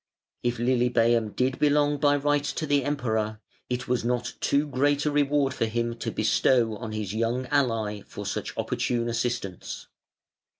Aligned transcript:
If 0.41 0.57
Lilybæum 0.57 1.35
did 1.35 1.59
belong 1.59 1.99
by 1.99 2.15
right 2.15 2.43
to 2.43 2.65
the 2.65 2.83
Emperor 2.83 3.39
it 3.69 3.87
was 3.87 4.03
not 4.03 4.33
too 4.41 4.65
great 4.65 5.05
a 5.05 5.11
reward 5.11 5.53
for 5.53 5.65
him 5.67 5.95
to 5.99 6.09
bestow 6.09 6.75
on 6.77 6.91
his 6.91 7.13
young 7.13 7.45
ally 7.51 8.01
for 8.07 8.25
such 8.25 8.57
opportune 8.57 9.07
assistance". 9.07 9.89